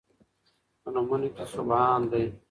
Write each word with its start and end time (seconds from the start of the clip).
په 0.81 0.89
نومونو 0.93 1.27
کې 1.35 1.43
سبحان 1.53 2.01
دی 2.11 2.23